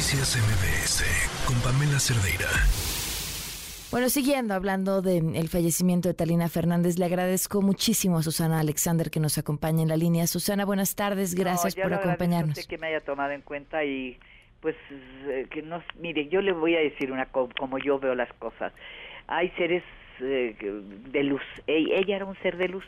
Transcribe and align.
Noticias 0.00 0.34
MBS 0.34 1.44
con 1.46 1.60
Pamela 1.60 1.98
Cerdeira. 2.00 2.48
Bueno, 3.90 4.08
siguiendo 4.08 4.54
hablando 4.54 5.02
del 5.02 5.46
fallecimiento 5.50 6.08
de 6.08 6.14
Talina 6.14 6.48
Fernández, 6.48 6.98
le 6.98 7.04
agradezco 7.04 7.60
muchísimo 7.60 8.16
a 8.16 8.22
Susana 8.22 8.60
Alexander 8.60 9.10
que 9.10 9.20
nos 9.20 9.36
acompaña 9.36 9.82
en 9.82 9.88
la 9.88 9.98
línea. 9.98 10.26
Susana, 10.26 10.64
buenas 10.64 10.96
tardes, 10.96 11.34
gracias 11.34 11.76
por 11.76 11.92
acompañarnos. 11.92 12.66
que 12.66 12.78
me 12.78 12.86
haya 12.86 13.02
tomado 13.02 13.32
en 13.32 13.42
cuenta 13.42 13.84
y 13.84 14.18
pues 14.62 14.74
eh, 15.28 15.46
que 15.50 15.60
nos 15.60 15.84
mire, 15.98 16.28
yo 16.28 16.40
le 16.40 16.52
voy 16.52 16.76
a 16.76 16.80
decir 16.80 17.12
una 17.12 17.26
como 17.26 17.76
yo 17.76 17.98
veo 17.98 18.14
las 18.14 18.32
cosas. 18.38 18.72
Hay 19.26 19.50
seres 19.50 19.82
eh, 20.20 20.56
de 21.12 21.24
luz. 21.24 21.42
Ella 21.66 22.16
era 22.16 22.24
un 22.24 22.36
ser 22.36 22.56
de 22.56 22.68
luz 22.68 22.86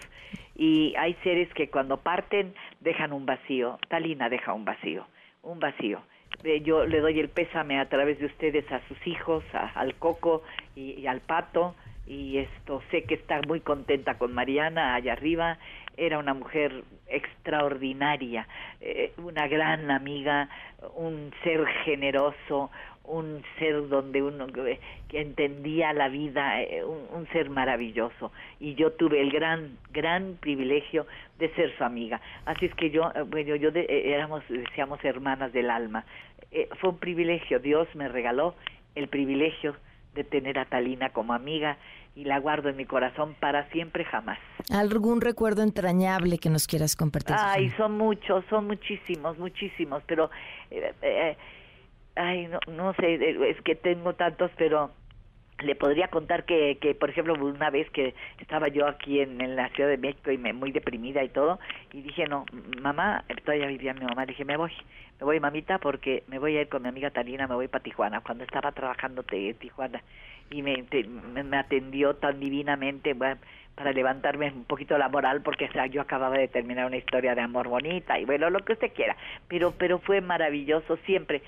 y 0.57 0.95
hay 0.97 1.13
seres 1.23 1.53
que 1.53 1.69
cuando 1.69 1.99
parten 1.99 2.55
dejan 2.81 3.13
un 3.13 3.27
vacío. 3.27 3.79
Talina 3.91 4.31
deja 4.31 4.55
un 4.55 4.65
vacío, 4.65 5.07
un 5.43 5.61
vacío. 5.61 6.01
Eh, 6.45 6.61
yo 6.63 6.85
le 6.85 7.01
doy 7.01 7.21
el 7.21 7.29
pésame 7.29 7.79
a 7.79 7.89
través 7.89 8.19
de 8.19 8.27
ustedes 8.27 8.71
a 8.73 8.81
sus 8.89 9.07
hijos, 9.07 9.45
al 9.53 9.95
Coco 9.95 10.43
y, 10.75 11.07
al 11.07 11.21
Pato 11.21 11.75
y 12.07 12.39
esto 12.39 12.83
sé 12.91 13.05
que 13.05 13.15
está 13.15 13.41
muy 13.47 13.61
contenta 13.61 14.19
con 14.19 14.33
Mariana 14.33 14.95
allá 14.95 15.13
arriba. 15.13 15.59
Era 15.97 16.19
una 16.19 16.35
mujer 16.35 16.85
extraordinaria, 17.07 18.49
eh, 18.81 19.13
una 19.19 19.47
gran 19.47 19.91
amiga, 19.91 20.49
un 20.95 21.33
ser 21.43 21.65
generoso, 21.85 22.71
un 23.05 23.43
ser 23.59 23.89
donde 23.89 24.23
uno 24.23 24.47
que 24.47 24.79
entendía 25.21 25.93
la 25.93 26.09
vida, 26.09 26.63
eh, 26.63 26.85
un, 26.85 27.27
ser 27.33 27.51
maravilloso. 27.51 28.33
Y 28.61 28.75
yo 28.75 28.93
tuve 28.93 29.21
el 29.21 29.31
gran, 29.31 29.77
gran 29.93 30.37
privilegio 30.41 31.07
de 31.39 31.53
ser 31.55 31.77
su 31.77 31.85
amiga. 31.85 32.21
Así 32.45 32.67
es 32.67 32.75
que 32.75 32.91
yo, 32.91 33.11
eh, 33.15 33.23
bueno, 33.23 33.57
yo 33.57 33.71
de, 33.71 33.83
eh, 33.83 34.15
éramos, 34.15 34.43
decíamos, 34.49 35.05
hermanas 35.05 35.53
del 35.53 35.71
alma. 35.71 36.05
fue 36.81 36.91
un 36.91 36.99
privilegio, 36.99 37.59
Dios 37.59 37.89
me 37.95 38.09
regaló 38.09 38.55
el 38.95 39.09
privilegio 39.09 39.75
de 40.15 40.25
tener 40.25 40.59
a 40.59 40.65
Talina 40.67 41.11
como 41.11 41.33
amiga 41.33 41.79
y 42.15 42.25
la 42.25 42.39
guardo 42.39 42.69
en 42.69 42.77
mi 42.77 42.85
corazón 42.85 43.35
para 43.41 43.69
siempre 43.71 44.05
jamás. 44.05 44.39
¿Algún 44.71 45.21
recuerdo 45.21 45.63
entrañable 45.63 46.39
que 46.39 46.51
nos 46.51 46.67
quieras 46.67 46.95
compartir? 46.97 47.35
Ay, 47.39 47.71
son 47.71 47.97
muchos, 47.97 48.45
son 48.51 48.67
muchísimos, 48.67 49.39
muchísimos, 49.39 50.03
pero 50.07 50.31
ay, 52.17 52.49
no, 52.49 52.59
no 52.71 52.93
sé, 52.95 53.15
es 53.49 53.61
que 53.63 53.75
tengo 53.75 54.15
tantos, 54.15 54.51
pero 54.57 54.91
le 55.65 55.75
podría 55.75 56.09
contar 56.09 56.45
que, 56.45 56.79
que, 56.81 56.95
por 56.95 57.11
ejemplo, 57.11 57.35
una 57.35 57.71
vez 57.71 57.89
que 57.91 58.15
estaba 58.39 58.69
yo 58.69 58.87
aquí 58.87 59.21
en, 59.21 59.57
la 59.57 59.69
Ciudad 59.71 59.89
de 59.89 59.99
México 59.99 60.31
y 60.31 60.39
me 60.39 60.53
muy 60.53 60.73
deprimida 60.73 61.23
y 61.23 61.29
todo, 61.29 61.59
y 61.93 62.03
dije, 62.03 62.27
no, 62.27 62.45
mamá, 62.81 63.25
todavía 63.45 63.67
vivía 63.67 63.95
mi 63.95 64.05
mamá, 64.05 64.27
dije, 64.27 64.45
me 64.45 64.57
voy, 64.57 64.73
me 65.21 65.25
voy, 65.25 65.41
mamita, 65.41 65.79
porque 65.79 66.23
me 66.29 66.39
voy 66.39 66.57
a 66.57 66.63
ir 66.63 66.69
con 66.69 66.83
mi 66.83 66.89
amiga 66.89 67.11
Talina, 67.11 67.47
me 67.47 67.55
voy 67.55 67.69
para 67.69 67.83
Tijuana, 67.83 68.21
cuando 68.21 68.45
estaba 68.45 68.73
trabajando 68.73 69.25
en 69.31 69.55
Tijuana, 69.57 70.03
y 70.51 70.63
me, 70.63 70.85
me 71.45 71.57
atendió 71.57 72.15
tan 72.17 72.41
divinamente, 72.41 73.15
para 73.75 73.93
levantarme 73.93 74.51
un 74.51 74.65
poquito 74.65 74.99
la 74.99 75.09
moral 75.09 75.41
porque 75.41 75.71
yo 75.91 76.03
acababa 76.03 76.37
de 76.37 76.47
terminar 76.47 76.85
una 76.85 76.99
historia 76.99 77.35
de 77.35 77.41
amor 77.41 77.69
bonita 77.69 78.19
y 78.19 78.27
bueno 78.27 78.51
lo 78.51 78.61
que 78.61 78.75
usted 78.75 78.93
quiera 78.93 79.17
pero 79.49 79.73
pero 79.79 79.99
fue 79.99 80.21
maravilloso 80.21 80.99
siempre 81.07 81.41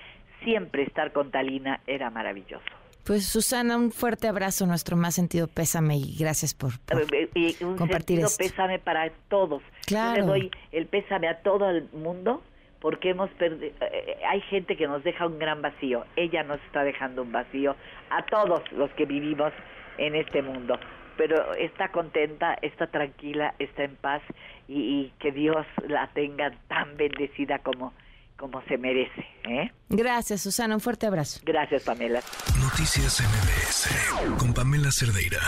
siempre 0.44 0.82
estar 0.82 1.12
con 1.12 1.30
Talina 1.30 1.80
era 1.86 2.10
maravilloso. 2.10 2.83
Pues 3.05 3.27
Susana, 3.27 3.77
un 3.77 3.92
fuerte 3.92 4.28
abrazo, 4.28 4.64
nuestro 4.66 4.97
más 4.97 5.14
sentido 5.14 5.47
pésame 5.47 5.98
y 5.98 6.16
gracias 6.19 6.55
por, 6.55 6.72
eh, 6.72 7.06
eh, 7.12 7.28
y 7.34 7.64
un 7.64 7.77
compartir 7.77 8.27
sentido 8.27 8.30
pésame 8.38 8.78
para 8.78 9.10
todos. 9.28 9.62
Claro. 9.86 10.20
Yo 10.20 10.20
le 10.22 10.27
doy 10.27 10.50
el 10.72 10.86
pésame 10.86 11.28
a 11.28 11.42
todo 11.42 11.69
el 11.69 11.86
mundo 11.92 12.42
porque 12.80 13.10
hemos 13.10 13.28
perdido, 13.32 13.75
eh, 13.92 14.16
hay 14.27 14.41
gente 14.42 14.77
que 14.77 14.86
nos 14.86 15.05
deja 15.05 15.27
un 15.27 15.38
gran 15.38 15.60
vacío. 15.60 16.06
Ella 16.16 16.44
nos 16.44 16.60
está 16.62 16.82
dejando 16.82 17.22
un 17.22 17.32
vacío 17.32 17.77
a 18.08 18.25
todos 18.25 18.62
los 18.72 18.91
que 18.92 19.05
vivimos 19.05 19.52
en 19.98 20.14
este 20.14 20.41
mundo. 20.41 20.78
Pero 21.19 21.55
está 21.55 21.88
contenta, 21.88 22.56
está 22.62 22.86
tranquila, 22.86 23.54
está 23.59 23.84
en 23.84 23.97
paz 23.97 24.22
y, 24.66 24.81
y 24.81 25.12
que 25.19 25.31
Dios 25.31 25.66
la 25.86 26.09
tenga 26.15 26.53
tan 26.69 26.97
bendecida 26.97 27.59
como 27.59 27.92
como 28.37 28.62
se 28.65 28.77
merece. 28.78 29.21
¿eh? 29.45 29.71
Gracias, 29.89 30.43
Susana. 30.43 30.75
Un 30.75 30.81
fuerte 30.81 31.06
abrazo. 31.06 31.41
Gracias, 31.45 31.83
Pamela. 31.84 32.21
Noticias 32.61 33.21
MBS 33.21 34.39
con 34.39 34.53
Pamela 34.53 34.91
Cerdeira. 34.91 35.41